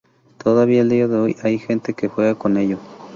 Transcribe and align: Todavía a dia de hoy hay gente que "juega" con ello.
Todavía 0.43 0.81
a 0.81 0.85
dia 0.85 1.07
de 1.07 1.15
hoy 1.15 1.35
hay 1.43 1.59
gente 1.59 1.93
que 1.93 2.07
"juega" 2.07 2.33
con 2.33 2.57
ello. 2.57 2.79